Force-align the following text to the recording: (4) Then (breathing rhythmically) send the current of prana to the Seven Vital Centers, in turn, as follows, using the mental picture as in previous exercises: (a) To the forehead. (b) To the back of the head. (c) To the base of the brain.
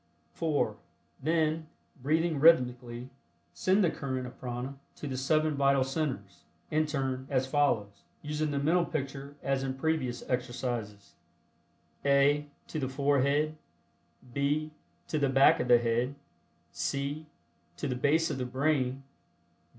(4) 0.33 0.77
Then 1.21 1.67
(breathing 2.01 2.39
rhythmically) 2.39 3.11
send 3.53 3.83
the 3.83 3.91
current 3.91 4.25
of 4.25 4.35
prana 4.39 4.79
to 4.95 5.05
the 5.05 5.15
Seven 5.15 5.53
Vital 5.53 5.83
Centers, 5.83 6.45
in 6.71 6.87
turn, 6.87 7.27
as 7.29 7.45
follows, 7.45 8.01
using 8.23 8.49
the 8.49 8.57
mental 8.57 8.83
picture 8.83 9.35
as 9.43 9.61
in 9.61 9.75
previous 9.75 10.27
exercises: 10.27 11.13
(a) 12.03 12.49
To 12.69 12.79
the 12.79 12.89
forehead. 12.89 13.55
(b) 14.33 14.71
To 15.09 15.19
the 15.19 15.29
back 15.29 15.59
of 15.59 15.67
the 15.67 15.77
head. 15.77 16.15
(c) 16.71 17.27
To 17.77 17.87
the 17.87 17.93
base 17.95 18.31
of 18.31 18.39
the 18.39 18.45
brain. 18.47 19.03